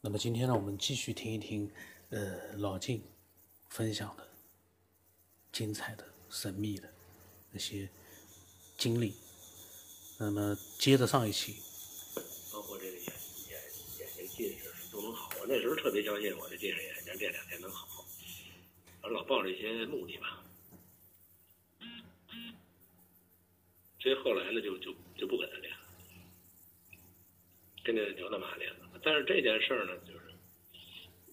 [0.00, 1.68] 那么今天呢，我们继续听一听，
[2.10, 3.02] 呃，老晋
[3.68, 4.28] 分享的
[5.50, 6.88] 精彩的、神秘的
[7.50, 7.88] 那些
[8.76, 9.16] 经历。
[10.16, 11.56] 那么接着上一期，
[12.52, 13.12] 包括这个眼
[13.48, 13.60] 眼
[13.98, 15.30] 眼睛近视都能好。
[15.40, 18.04] 我那时候特别相信我这近视眼睛这两天能好，
[19.02, 20.44] 我老抱着一些目的吧。
[23.98, 25.80] 所以后来呢，就就就不跟他练了，
[27.82, 28.87] 跟着刘大妈练了。
[29.02, 30.20] 但是这件事儿呢，就是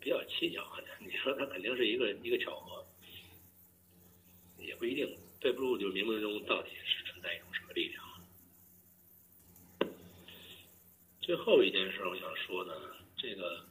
[0.00, 0.64] 比较蹊跷。
[1.00, 2.86] 你说他肯定是一个一个巧合，
[4.58, 5.16] 也不一定。
[5.40, 8.02] 背不住，就冥冥中到底是存在一种什么力量。
[11.20, 12.72] 最后一件事，我想说呢，
[13.14, 13.62] 这个，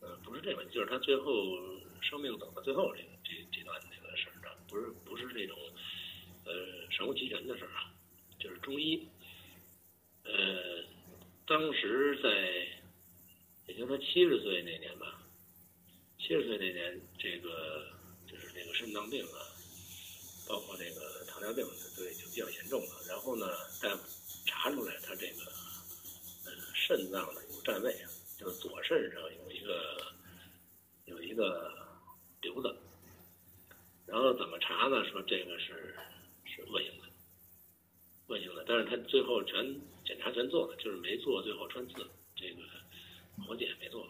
[0.00, 1.58] 呃，不是这个，就是他最后
[2.00, 5.58] 生命走到最后这个这这段这个事儿上，不是不是这种，
[6.46, 7.92] 呃，神乎其神的事儿啊，
[8.38, 9.06] 就是中医，
[10.22, 10.82] 呃，
[11.46, 12.66] 当时在，
[13.66, 15.22] 也就他七十岁那年吧，
[16.18, 17.86] 七十岁那年，这个
[18.26, 19.38] 就是那个肾脏病啊，
[20.48, 21.64] 包括这个糖尿病，
[21.96, 23.02] 对，就比较严重了。
[23.08, 23.46] 然后呢，
[23.82, 24.02] 大夫
[24.46, 25.52] 查出来他这个。
[26.86, 30.12] 肾脏呢有占位啊，就是左肾上有一个
[31.06, 31.72] 有一个
[32.42, 32.76] 瘤子，
[34.04, 35.02] 然后怎么查呢？
[35.10, 35.96] 说这个是
[36.44, 37.08] 是恶性的，
[38.26, 39.64] 恶性的，但是他最后全
[40.04, 41.94] 检查全做了，就是没做最后穿刺
[42.36, 42.60] 这个
[43.42, 44.06] 活检没做，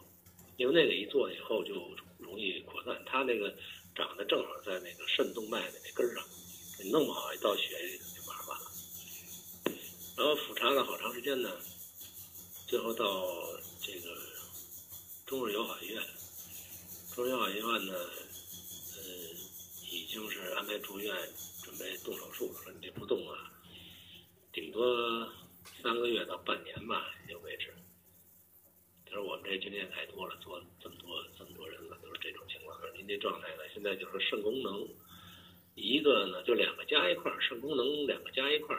[0.57, 1.75] 因为那个一做以后就
[2.19, 3.55] 容易扩散，他那个
[3.95, 6.25] 长得正好在那个肾动脉的那根上，
[6.83, 8.71] 你弄不好一到血里就麻烦了，
[10.17, 11.51] 然后复查了好长时间呢。
[12.67, 13.29] 最后到
[13.81, 14.17] 这个
[15.27, 16.03] 中日友好医院，
[17.15, 19.03] 中日友好医院呢，呃，
[19.91, 21.15] 已经是安排住院，
[21.63, 22.63] 准备动手术了。
[22.63, 23.53] 说你这不动啊，
[24.53, 25.29] 顶多
[25.83, 27.74] 三个月到半年吧，也就维持。
[29.15, 32.77] 他说我们这经验太多了，做这么多这么多人了，都是这种情况。
[32.97, 34.89] 您这状态呢，现在就是肾功能，
[35.77, 38.77] 一个呢就两个加一块，肾功能两个加一块，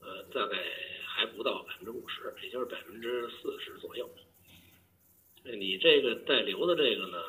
[0.00, 0.56] 呃，大概。
[1.16, 4.10] 还不到百分之五十，也就是百分之四十左右。
[5.44, 7.22] 你这个带瘤的这个呢，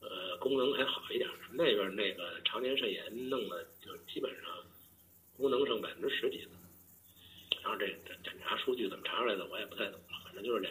[0.00, 1.26] 呃，功能还好一点。
[1.52, 4.54] 那边那个常年肾炎弄的，就基本上
[5.34, 6.50] 功能剩百分之十几了。
[7.62, 7.86] 然后这
[8.22, 10.20] 检查数据怎么查出来的，我也不太懂了。
[10.22, 10.70] 反正就是两，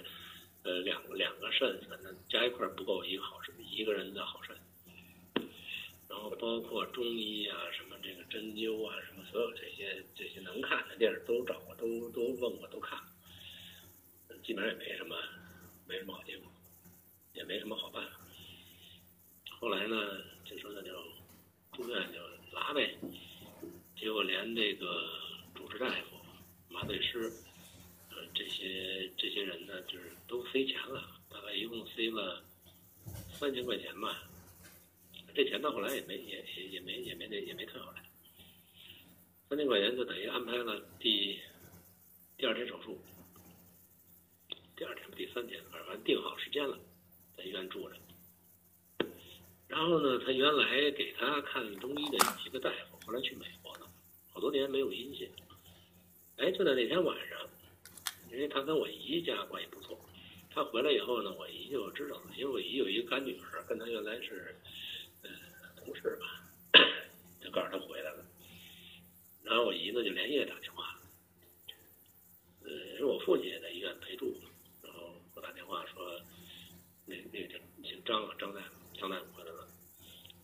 [0.64, 4.56] 呃，两两个肾，反正加一块不够一个好肾，一个人的好肾。
[6.10, 13.00] 然后包括中医啊，什么这个针灸啊，什么所有这些这些能看的电视都找过，都都问过，都看，
[14.44, 15.16] 基本上也没什么
[15.88, 16.52] 没什么好结果，
[17.34, 18.20] 也没什么好办法。
[19.60, 19.96] 后来呢，
[20.44, 20.92] 就说那就
[21.74, 22.20] 住院就
[22.52, 22.98] 拉呗，
[23.96, 25.08] 结果连这个
[25.54, 26.18] 主治大夫、
[26.70, 27.32] 麻醉师，
[28.40, 32.42] 这些这些人呢，就是都塞钱了，大概一共塞了
[33.34, 34.24] 三千块钱吧。
[35.36, 38.02] 这钱到后来也没也也也没也没那也没退回来，
[39.50, 41.38] 三千块钱就等于安排了第
[42.38, 42.98] 第二天手术，
[44.78, 46.80] 第二天第三天反正定好时间了，
[47.36, 47.98] 在医院住着。
[49.68, 53.92] 然后呢，他原来给他看中医的一个大夫，后来去美国了，
[54.32, 55.30] 好多年没有音信。
[56.38, 57.38] 哎，就在那天晚上，
[58.32, 60.00] 因为他跟我姨家关系不错，
[60.50, 64.56] 他回来以后呢，我姨就知道了，因为我姨有一个干女儿，跟他原来是。
[65.22, 65.30] 呃
[65.76, 66.48] 同事吧，
[67.42, 68.26] 就告诉他回来了，
[69.44, 71.00] 然后我姨呢就连夜打电话，
[72.64, 74.40] 呃，是我父亲也在医院陪住，
[74.82, 76.22] 然后我打电话说，
[77.06, 79.68] 那那个叫姓张啊，张大夫，张大夫回来了，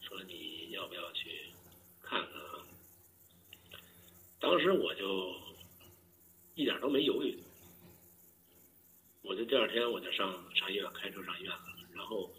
[0.01, 1.29] 说你要不要去
[2.01, 2.67] 看看啊？
[4.39, 5.35] 当时我就
[6.55, 7.37] 一点都没犹豫，
[9.35, 12.31] 我就第二天我就上上医院，开车上医院了，然后。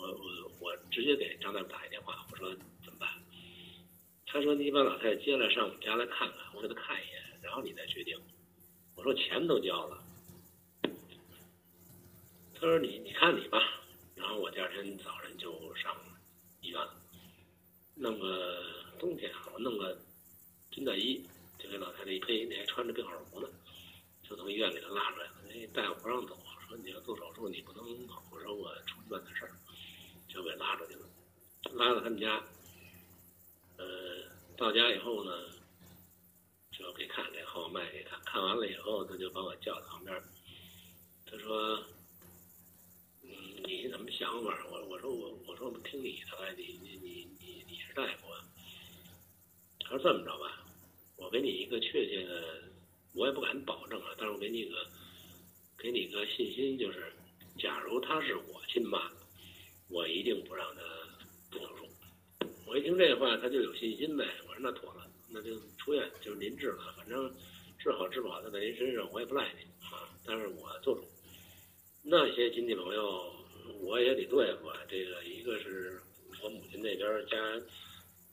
[0.00, 2.48] 我我我直接给张大夫打一电话，我说
[2.82, 3.06] 怎么办？
[4.24, 8.18] 他说你把老太太接来上我们家来看看，我给她看一眼，然后你再决定。
[8.94, 10.02] 我说钱都交了。
[12.54, 13.60] 他说你你看你吧，
[14.14, 15.94] 然后我第二天早上就上
[16.62, 16.94] 医院了，
[17.94, 18.64] 弄个
[18.98, 19.98] 冬天啊，我弄个
[20.70, 21.22] 军大衣，
[21.58, 23.50] 就给老太太一披，那还穿着病号服呢，
[24.26, 25.32] 就从医院给她拉出来了。
[25.46, 26.38] 那大夫不让走，
[26.70, 29.50] 说你要做手术你不能跑，我说我出去办点事儿。
[30.28, 31.08] 就给拉出去了，
[31.72, 32.40] 拉到他们家。
[33.76, 34.22] 呃，
[34.56, 35.32] 到家以后呢，
[36.70, 40.22] 就给看这号脉给看看完了以后，他就把我叫到旁边。
[41.26, 41.84] 他说
[43.22, 43.30] ：“嗯，
[43.64, 48.30] 你怎么想法？”我我说我我说我听你的，你你你你你是大夫。
[48.30, 48.46] 啊。
[49.80, 50.64] 他说这么着吧，
[51.16, 52.62] 我给你一个确切的，
[53.14, 54.86] 我也不敢保证啊，但是我给你一个
[55.82, 57.10] 给你个信心，就是
[57.58, 59.10] 假如他是我亲妈，
[59.88, 60.82] 我一定不让他
[61.50, 61.86] 动手术。
[62.66, 64.24] 我一听这话，他就有信心呗。
[64.46, 67.34] 我说那妥了，那就出院，就是您治了，反正
[67.78, 70.06] 治好治不好的在您身上，我也不赖您啊。
[70.26, 71.02] 但是我做主，
[72.02, 73.34] 那些亲戚朋友
[73.80, 74.70] 我也得对付。
[74.86, 75.98] 这个一个是
[76.42, 77.38] 我母亲那边加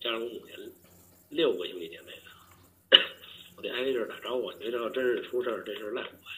[0.01, 0.55] 加上我母亲
[1.29, 2.99] 六个兄弟姐妹呢，
[3.55, 4.51] 我得挨个打招呼。
[4.53, 6.36] 你这要真是出事儿，这事儿赖我呀。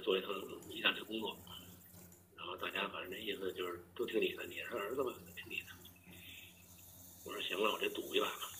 [0.00, 0.30] 做一趟
[0.70, 1.38] 一大堆工作，
[2.36, 5.66] 然后大家反正那意思就是都听你的，你是儿子嘛，听你的。
[7.24, 8.50] 我说行了，我这赌一把吧。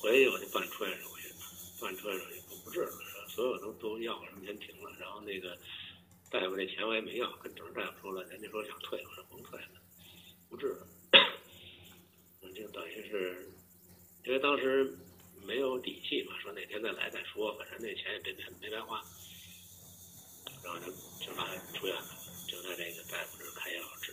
[0.00, 1.32] 回去我就办出院手续，
[1.80, 2.92] 办出院手续不不治了，
[3.28, 4.94] 所有都都要什么钱停了。
[4.98, 5.58] 然后那个
[6.30, 9.68] 大夫那钱我也没要，跟主任大夫说了，人家说想退，我说甭退了，
[10.48, 10.86] 不治了。
[12.54, 13.52] 就等于是，
[14.24, 14.96] 因为当时
[15.44, 19.02] 没有底气嘛，说哪天再来再说，反正那钱也没没没白花。
[20.64, 20.90] 然后就
[21.24, 22.08] 就把他出院了，
[22.48, 24.12] 就在这个大夫这儿开药治，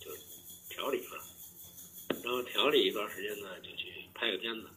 [0.00, 0.10] 就
[0.70, 1.22] 调理了。
[2.24, 4.68] 然后调理一段时间呢，就去拍个片子，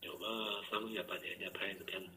[0.00, 2.08] 有个三个月半年就拍一个片子，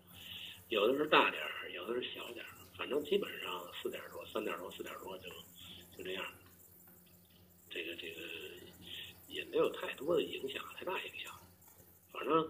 [0.70, 5.30] 有的是大点儿，有的是小点儿，反正基本上四点多、三点多、四点多就
[5.98, 6.26] 就这样。
[7.70, 8.22] 这个这个
[9.28, 11.38] 也没有太多的影响，太大影响。
[12.14, 12.50] 反正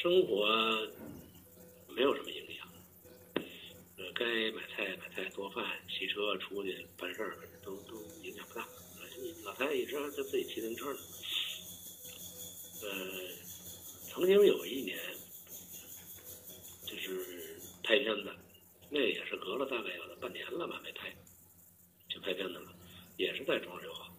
[0.00, 0.46] 生活
[1.88, 2.41] 没有什么影响。
[4.14, 8.66] 该买菜买菜、做饭、骑车出去办事儿，都都影响不大。
[9.44, 11.00] 老太太一直就自己骑自行车呢。
[12.82, 12.88] 呃，
[14.10, 14.98] 曾经有一年，
[16.84, 18.34] 就是拍片子，
[18.90, 21.14] 那也是隔了大概有半年了吧，没拍，
[22.08, 22.74] 就拍片子了，
[23.16, 24.12] 也是在中日友好，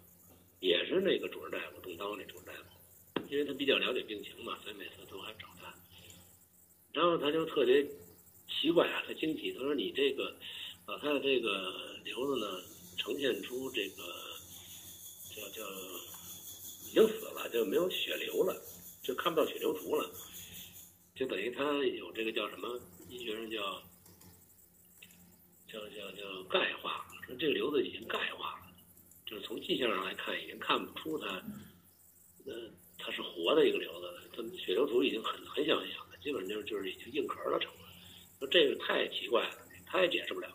[0.61, 5.73] 也是那个主任大夫动刀那主任大夫，因为他比较了解病情嘛，所以每次都还找他。
[6.93, 7.85] 然后他就特别
[8.63, 10.33] 奇怪啊，他惊奇，他说：“你这个
[10.87, 12.63] 老太太这个瘤子呢，
[12.95, 14.03] 呈现出这个
[15.35, 15.69] 叫叫
[16.87, 18.55] 已经死了，就没有血流了，
[19.01, 20.09] 就看不到血流图了，
[21.13, 22.79] 就等于他有这个叫什么？
[23.09, 23.83] 医学上叫
[25.67, 28.67] 叫叫叫钙化，说这个瘤子已经钙化了，
[29.25, 31.27] 就是从迹象上来看，已经看不出它，
[32.45, 37.79] 呃，它是活的一个瘤子了，它血流图已经很很小很小了，基本上就是就是已经硬壳了成了。
[38.47, 40.47] 这个太奇怪了，他也解释不了。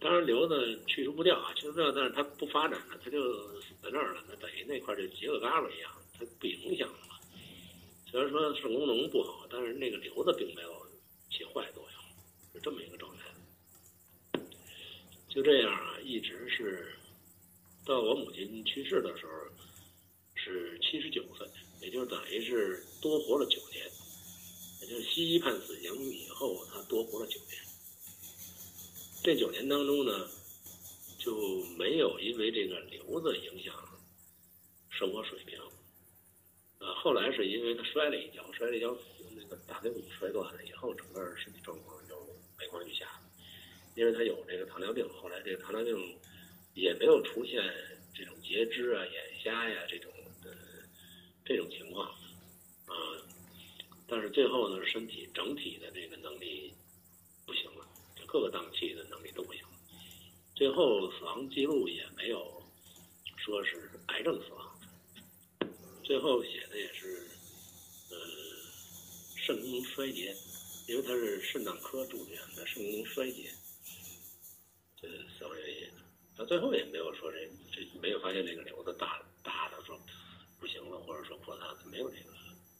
[0.00, 7.16] 当然瘤子去除不掉啊，去除不掉，但是它不发展了，它就死在那儿了，那等于那块就结个疙瘩一样，它不影响了嘛。
[8.10, 10.86] 虽然说肾功能不好，但是那个瘤子并没有
[11.30, 14.40] 起坏作用，是这么一个状态。
[15.28, 16.94] 就这样啊，一直是
[17.86, 19.32] 到我母亲去世的时候
[20.34, 21.48] 是七十九岁，
[21.80, 23.84] 也就等于是多活了九年。
[24.86, 27.58] 就是西医判死刑以后，他多活了九年。
[29.22, 30.28] 这九年当中呢，
[31.18, 33.74] 就没有因为这个瘤子影响
[34.90, 35.58] 生活水平。
[36.78, 38.94] 呃，后来是因为他摔了一跤，摔了一跤，
[39.34, 42.14] 那个大腿骨摔断了以后，整个身体状况就
[42.58, 43.08] 每况愈下。
[43.96, 46.18] 因为他有这个糖尿病，后来这个糖尿病
[46.74, 47.62] 也没有出现
[48.14, 50.54] 这种截肢啊、眼瞎呀这种的
[51.44, 52.12] 这种情况。
[54.14, 56.72] 但是最后呢，身体整体的这个能力
[57.44, 57.84] 不行了，
[58.14, 59.70] 就各个档期的能力都不行了。
[60.54, 62.62] 最后死亡记录也没有
[63.36, 64.78] 说是癌症死亡，
[66.04, 67.26] 最后写的也是
[68.10, 68.16] 呃
[69.34, 70.32] 肾功能衰竭，
[70.86, 73.52] 因为他是肾脏科住院的，肾功能衰竭
[74.96, 75.90] 这死亡原因。
[76.36, 80.00] 到最后也没有说这这没有发现这个瘤子大大的说
[80.60, 82.32] 不行了，或者说扩大，没有这个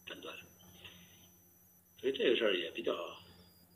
[0.06, 0.32] 诊断。
[2.04, 2.94] 所以这个事儿也比较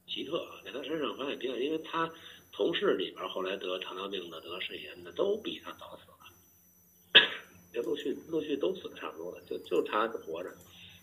[0.06, 2.12] 奇特啊，在他身上发现比较，因为他
[2.52, 7.26] 同事里边后来得糖尿病的、得肾炎的都比他早死了，
[7.72, 10.54] 这陆续陆续都死的差不多了，就就他活着。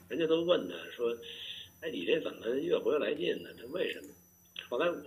[0.07, 1.17] 人家都问他说
[1.81, 3.49] ：“哎，你这怎么越活越来劲呢？
[3.57, 4.09] 这为什么？”
[4.69, 5.03] 后来我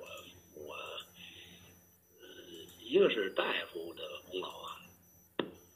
[0.55, 0.75] 我，
[2.21, 2.27] 呃，
[2.81, 4.83] 一个是大夫的功劳啊，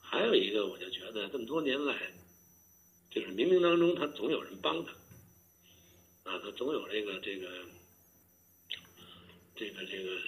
[0.01, 2.13] 还有一个我就觉得这么多年来，
[3.13, 4.93] 就是冥冥当中他总有人帮他。
[6.33, 7.47] 啊，他总有这个这个
[9.55, 10.19] 这个这个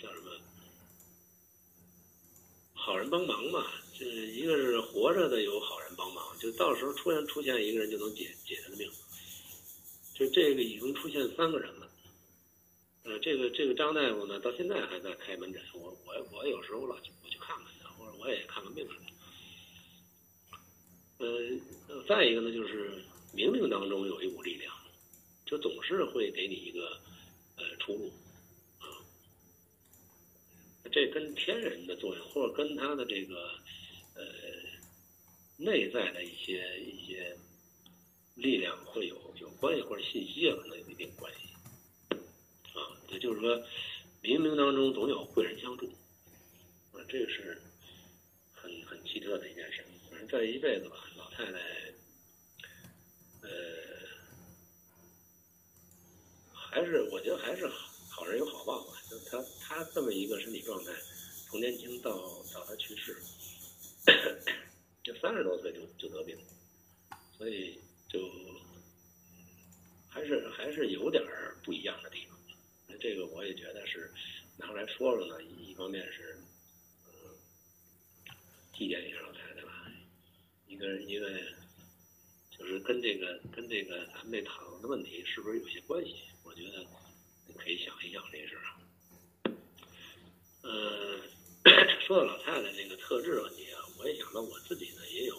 [0.00, 0.32] 叫什么
[2.72, 3.70] 好人帮忙嘛？
[3.92, 8.90] 就是一个是活着的有好人帮忙，就到时候突然出现一个人就能解解他的命。
[10.12, 11.88] 就这个已经出现三个人了。
[13.04, 15.62] 呃，这个这个张大夫呢，到现在还在开门诊。
[15.72, 19.06] 我我我有时候老去我去看看他，或者我也看看病什么。
[21.18, 24.74] 呃，再一个呢，就是冥冥当中有一股力量。
[25.50, 27.00] 就总是会给你一个
[27.56, 28.12] 呃出路，
[28.78, 28.86] 啊，
[30.92, 33.50] 这跟天人的作用，或者跟他的这个
[34.14, 34.22] 呃
[35.56, 37.36] 内在的一些一些
[38.36, 41.48] 力量会有有关系，或者信息啊，可能有一定关系。
[42.78, 43.58] 啊，也就是说，
[44.22, 45.86] 冥冥当中总有贵人相助，
[46.92, 47.60] 啊，这个是
[48.54, 49.84] 很很奇特的一件事。
[50.08, 51.58] 反正这一辈子吧，老太太，
[53.42, 53.48] 呃，
[56.70, 59.02] 还是我觉得还是好好人有好报吧。
[59.10, 60.92] 就他他这么一个身体状态，
[61.48, 62.16] 从年轻到
[62.54, 63.20] 到他去世，
[65.02, 66.38] 就三十多岁就就得病，
[67.36, 68.30] 所以就
[70.08, 71.20] 还是还是有点
[71.64, 72.38] 不一样的地方。
[73.00, 74.12] 这个我也觉得是
[74.56, 76.38] 拿出来说说呢，一方面是
[77.06, 77.34] 嗯
[78.72, 79.90] 祭奠一下老太太吧，
[80.68, 81.28] 一个一个
[82.56, 86.14] 就是跟这个跟这个咱们这讨论的问题是不是有些关系？
[86.60, 86.84] 觉得
[87.46, 88.70] 你可以想一想这事儿啊。
[90.62, 91.20] 嗯，
[92.06, 95.36] 说到老太太这个特质问题啊，我也想到我自己呢也有，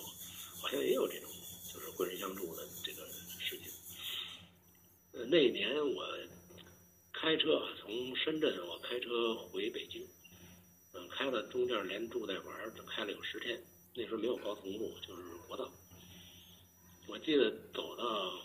[0.59, 1.29] 好像也有这种
[1.73, 3.07] 就是贵人相助的这个
[3.39, 3.71] 事情。
[5.13, 6.05] 呃，那年我。
[7.13, 10.03] 开车从深圳，我开车回北京，
[10.93, 13.61] 嗯，开了中间连住带玩，开了有十天。
[13.93, 15.71] 那时候没有高速公路，就是国道。
[17.05, 18.41] 我记得走到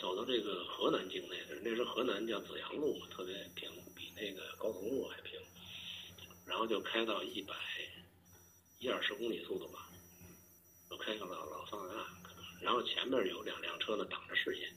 [0.00, 5.38] 走到这个河南境内的，那时候河南叫紫阳路，特别平，比那个高速公路还平。
[6.46, 7.54] 然后就开到一百
[8.80, 9.88] 一二十公里速度吧，
[10.90, 12.06] 就开到老老桑拿，
[12.60, 14.68] 然后前面有两辆车呢挡着视线。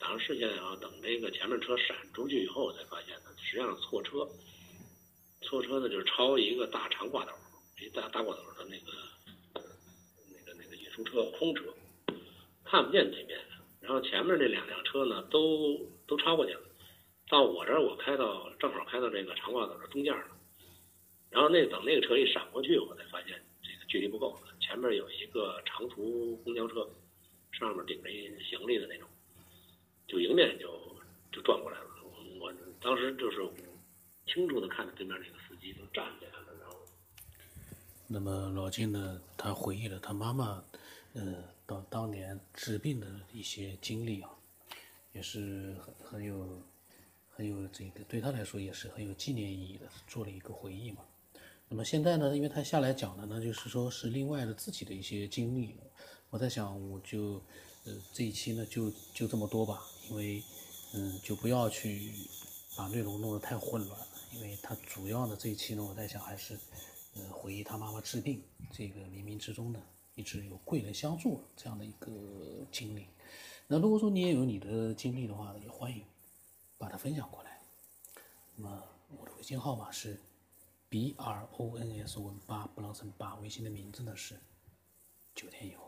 [0.00, 4.28] 挡着视线啊，等这个前面车闪出去以后，才发现呢，实际上错车，
[5.42, 7.32] 错车呢就是超一个大长挂斗，
[7.80, 8.92] 一大大挂斗的那个
[9.54, 11.62] 那个那个运输车空车，
[12.64, 13.40] 看不见对面，
[13.88, 16.60] 然后前面那两辆车呢都都超过去了，
[17.30, 20.26] 到我这儿我开到正好开到这个长挂斗的中间了，
[21.30, 26.86] 然后那等那个车一闪过去，我才发现这个距离不够了，前面有一个长途公交车，
[27.50, 29.08] 上面顶着一行李的那种。
[30.06, 30.68] 就迎面就
[31.32, 32.52] 就转过来了，我我
[32.82, 33.38] 当时就是
[34.26, 36.76] 清楚的看着对面那个司机就站起来了，然后。
[38.06, 40.62] 那么老金呢，他回忆了他妈妈，
[41.18, 44.30] 呃，到当年治病的一些经历啊，
[45.12, 46.62] 也是很很有
[47.28, 51.04] 很有这个对他来说也是很有纪念意义的，做了一个回忆嘛。
[51.68, 55.74] 那么现在呢，因为他下来讲的呢，就是说是另外的自己的一些经历，
[56.30, 57.42] 我在想，我就
[57.84, 59.82] 呃这一期呢就就这么多吧。
[60.08, 60.40] 因为，
[60.94, 62.12] 嗯，就不要去
[62.76, 64.00] 把内容弄得太混乱。
[64.34, 66.56] 因为他主要的这一期呢，我在想还是，
[67.16, 69.80] 呃，回忆他妈妈治病这个冥冥之中的，
[70.18, 73.06] 一直有贵人相助这样的一个经历。
[73.68, 76.04] 那如果说你也有你的经历的话，也欢迎
[76.76, 77.60] 把它分享过来。
[78.56, 78.82] 那么
[79.16, 80.20] 我的微信号码是
[80.88, 84.34] b r o n s 文八不让成八，微信的名字呢是
[85.36, 85.87] 九天以后。